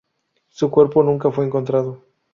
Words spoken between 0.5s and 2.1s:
cuerpo nunca fue encontrado.